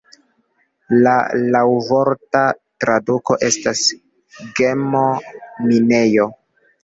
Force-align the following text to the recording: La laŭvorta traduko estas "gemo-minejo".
La 1.07 1.11
laŭvorta 1.55 2.41
traduko 2.85 3.37
estas 3.49 3.83
"gemo-minejo". 4.61 6.29